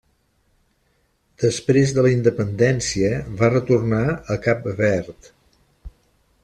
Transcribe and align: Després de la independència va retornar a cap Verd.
Després 1.43 1.93
de 1.97 2.05
la 2.07 2.13
independència 2.15 3.13
va 3.43 3.53
retornar 3.53 4.03
a 4.37 4.39
cap 4.47 4.69
Verd. 4.83 5.33